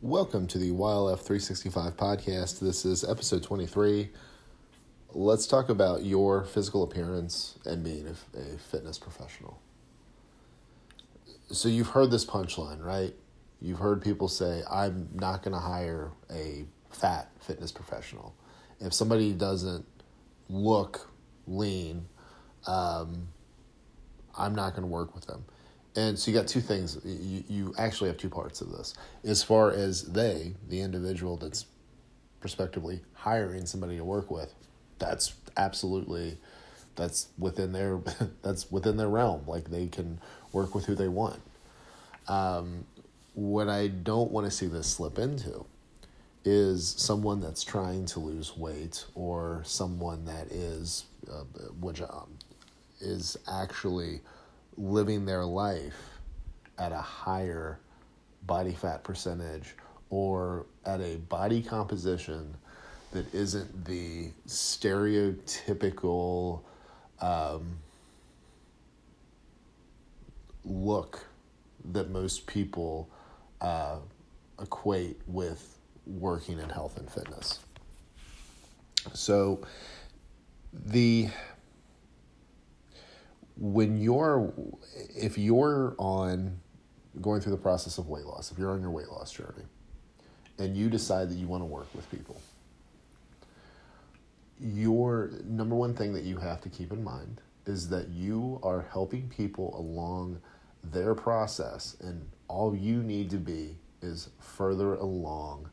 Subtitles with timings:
[0.00, 2.60] Welcome to the YLF 365 podcast.
[2.60, 4.10] This is episode 23.
[5.12, 9.60] Let's talk about your physical appearance and being a, a fitness professional.
[11.50, 13.12] So, you've heard this punchline, right?
[13.60, 18.36] You've heard people say, I'm not going to hire a fat fitness professional.
[18.78, 19.84] If somebody doesn't
[20.48, 21.10] look
[21.48, 22.06] lean,
[22.68, 23.26] um,
[24.36, 25.44] I'm not going to work with them.
[25.98, 26.96] And so you got two things.
[27.04, 28.94] You, you actually have two parts of this.
[29.24, 31.66] As far as they, the individual that's
[32.38, 34.54] prospectively hiring somebody to work with,
[35.00, 36.38] that's absolutely
[36.94, 37.98] that's within their
[38.42, 39.42] that's within their realm.
[39.48, 40.20] Like they can
[40.52, 41.40] work with who they want.
[42.28, 42.84] Um,
[43.34, 45.66] what I don't want to see this slip into
[46.44, 51.42] is someone that's trying to lose weight or someone that is uh,
[51.80, 52.38] which um,
[53.00, 54.20] is actually
[54.78, 56.20] living their life
[56.78, 57.80] at a higher
[58.46, 59.74] body fat percentage
[60.10, 62.54] or at a body composition
[63.12, 66.60] that isn't the stereotypical
[67.20, 67.78] um,
[70.64, 71.26] look
[71.92, 73.08] that most people
[73.60, 73.96] uh,
[74.60, 77.60] equate with working in health and fitness.
[79.14, 79.60] So,
[80.72, 81.28] the
[83.58, 84.52] when you're
[85.16, 86.60] if you're on
[87.20, 89.64] going through the process of weight loss, if you're on your weight loss journey
[90.58, 92.40] and you decide that you want to work with people,
[94.60, 98.86] your number one thing that you have to keep in mind is that you are
[98.90, 100.40] helping people along
[100.82, 105.68] their process and all you need to be is further along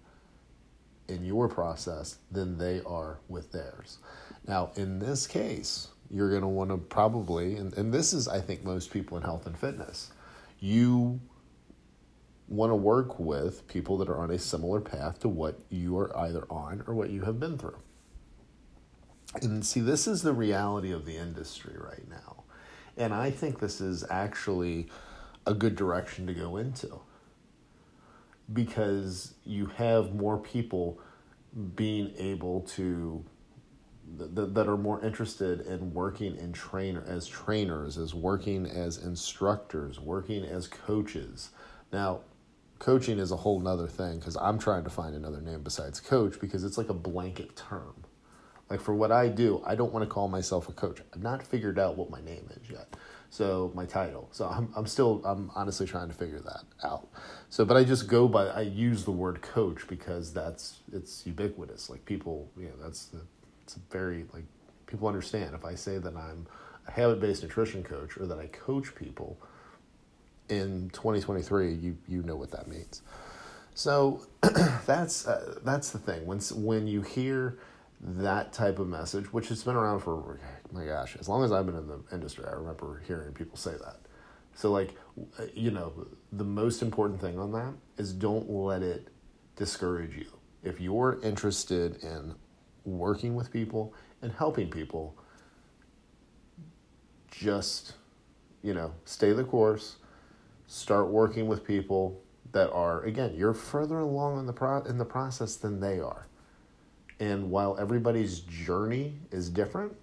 [1.08, 4.00] in your process than they are with theirs.
[4.48, 8.40] Now, in this case, you're going to want to probably, and, and this is, I
[8.40, 10.12] think, most people in health and fitness,
[10.62, 11.20] you
[12.48, 16.18] want to work with people that are on a similar path to what you are
[16.18, 17.78] either on or what you have been through.
[19.42, 22.46] And see, this is the reality of the industry right now.
[22.96, 24.88] And I think this is actually
[25.46, 27.02] a good direction to go into
[28.54, 30.98] because you have more people
[31.76, 33.26] being able to
[34.18, 40.00] that, that are more interested in working in trainer as trainers, as working as instructors,
[40.00, 41.50] working as coaches.
[41.92, 42.22] Now,
[42.80, 46.40] coaching is a whole nother thing because I'm trying to find another name besides coach
[46.40, 48.04] because it's like a blanket term.
[48.70, 51.00] Like for what I do, I don't want to call myself a coach.
[51.14, 52.96] I've not figured out what my name is yet.
[53.30, 54.28] So my title.
[54.32, 57.08] So I'm I'm still I'm honestly trying to figure that out.
[57.50, 61.90] So but I just go by I use the word coach because that's it's ubiquitous.
[61.90, 63.22] Like people, you know, that's the
[63.66, 64.44] it's very like
[64.86, 66.46] people understand if I say that I'm
[66.88, 69.38] a habit based nutrition coach or that I coach people
[70.48, 73.02] in 2023, you you know what that means.
[73.74, 74.22] So
[74.86, 77.58] that's uh, that's the thing when when you hear
[78.02, 80.40] that type of message, which has been around for
[80.72, 83.72] my gosh, as long as I've been in the industry, I remember hearing people say
[83.72, 83.98] that.
[84.54, 84.96] So like,
[85.54, 89.10] you know, the most important thing on that is don't let it
[89.56, 90.28] discourage you.
[90.64, 92.36] If you're interested in
[92.86, 95.16] working with people and helping people
[97.32, 97.94] just
[98.64, 99.98] you know stay the course
[100.68, 105.06] start working with people that are again you're further along in the pro- in the
[105.06, 106.28] process than they are.
[107.18, 109.96] And while everybody's journey is different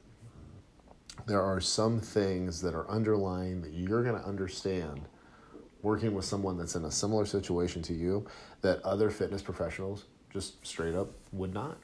[1.26, 5.02] there are some things that are underlying that you're going to understand
[5.82, 8.24] working with someone that's in a similar situation to you
[8.60, 11.76] that other fitness professionals just straight up would not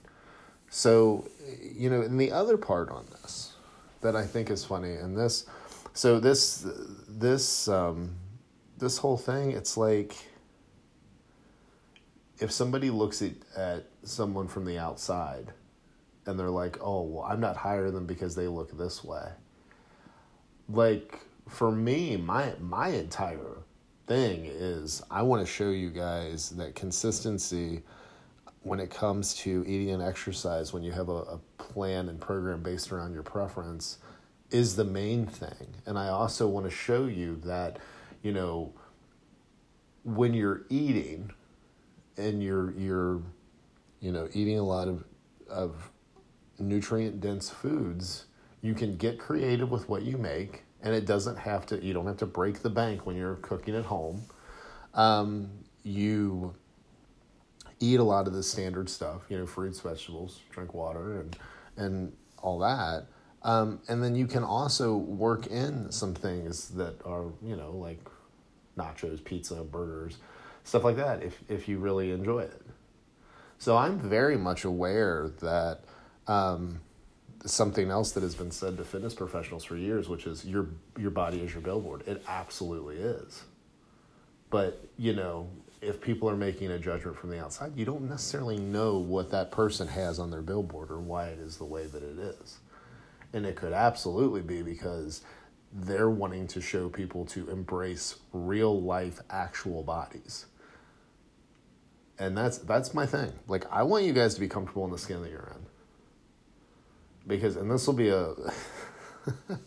[0.70, 1.28] so,
[1.62, 3.52] you know, and the other part on this
[4.00, 5.46] that I think is funny, and this,
[5.92, 6.66] so this,
[7.08, 8.14] this, um,
[8.78, 10.16] this whole thing, it's like
[12.38, 15.52] if somebody looks at, at someone from the outside
[16.26, 19.28] and they're like, oh, well, I'm not hiring them because they look this way.
[20.68, 23.56] Like, for me, my, my entire
[24.06, 27.82] thing is I want to show you guys that consistency
[28.62, 32.62] when it comes to eating and exercise, when you have a, a plan and program
[32.62, 33.98] based around your preference,
[34.50, 35.74] is the main thing.
[35.86, 37.78] And I also want to show you that,
[38.22, 38.72] you know,
[40.04, 41.30] when you're eating
[42.16, 43.22] and you're you're
[44.00, 45.04] you know eating a lot of
[45.48, 45.90] of
[46.58, 48.26] nutrient dense foods,
[48.62, 52.06] you can get creative with what you make and it doesn't have to you don't
[52.06, 54.22] have to break the bank when you're cooking at home.
[54.94, 55.50] Um,
[55.82, 56.54] you
[57.80, 61.36] eat a lot of the standard stuff, you know, fruits, vegetables, drink water, and
[61.76, 63.06] and all that.
[63.42, 68.00] Um, and then you can also work in some things that are, you know, like
[68.76, 70.18] nachos, pizza, burgers,
[70.64, 72.62] stuff like that if if you really enjoy it.
[73.58, 75.80] So I'm very much aware that
[76.28, 76.80] um,
[77.44, 81.10] something else that has been said to fitness professionals for years, which is your your
[81.10, 82.06] body is your billboard.
[82.06, 83.44] It absolutely is.
[84.50, 85.48] But you know,
[85.80, 89.50] if people are making a judgment from the outside, you don't necessarily know what that
[89.50, 92.58] person has on their billboard or why it is the way that it is.
[93.32, 95.22] And it could absolutely be because
[95.72, 100.46] they're wanting to show people to embrace real life actual bodies.
[102.18, 103.32] And that's that's my thing.
[103.46, 105.66] Like i want you guys to be comfortable in the skin that you're in.
[107.28, 108.34] Because and this will be a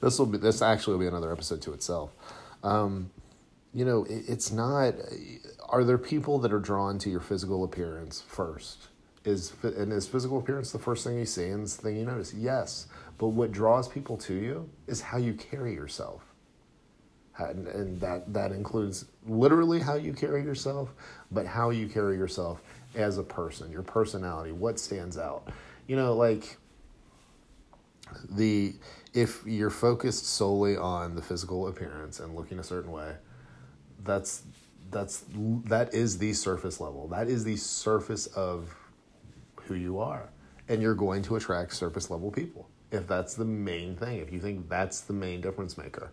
[0.00, 2.10] this will be this actually will be another episode to itself.
[2.62, 3.10] Um,
[3.74, 4.94] you know it, it's not
[5.68, 8.88] are there people that are drawn to your physical appearance first
[9.24, 12.32] is and is physical appearance the first thing you see and the thing you notice
[12.32, 12.86] yes
[13.18, 16.22] but what draws people to you is how you carry yourself.
[17.36, 20.90] And, and that, that includes literally how you carry yourself,
[21.32, 22.62] but how you carry yourself
[22.94, 25.48] as a person, your personality, what stands out.
[25.88, 26.58] You know, like
[28.30, 28.74] the
[29.12, 33.14] if you're focused solely on the physical appearance and looking a certain way,
[34.04, 34.44] that's
[34.90, 35.24] that's
[35.64, 37.08] that is the surface level.
[37.08, 38.74] That is the surface of
[39.56, 40.28] who you are.
[40.68, 44.40] And you're going to attract surface level people if that's the main thing, if you
[44.40, 46.12] think that's the main difference maker.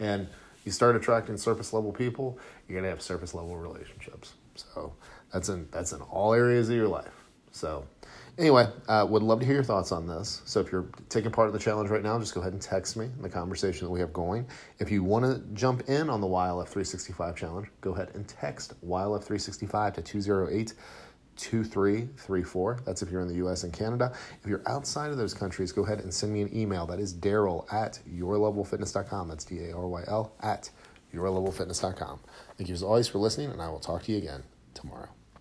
[0.00, 0.28] And
[0.64, 4.32] you start attracting surface level people, you're gonna have surface level relationships.
[4.54, 4.94] So
[5.32, 7.12] that's in that's in all areas of your life.
[7.50, 7.84] So
[8.38, 10.42] anyway, uh, would love to hear your thoughts on this.
[10.44, 12.96] So if you're taking part of the challenge right now, just go ahead and text
[12.96, 14.46] me in the conversation that we have going.
[14.78, 18.74] If you want to jump in on the YLF 365 challenge, go ahead and text
[18.86, 20.74] YLF 365 to 208
[21.36, 22.80] 2334.
[22.84, 24.12] That's if you're in the US and Canada.
[24.42, 26.86] If you're outside of those countries, go ahead and send me an email.
[26.86, 29.28] That is Daryl at yourlevelfitness.com.
[29.28, 30.70] That's D A R Y L at
[31.14, 32.20] yourlevelfitness.com.
[32.58, 34.42] Thank you as always for listening, and I will talk to you again
[34.74, 35.08] tomorrow.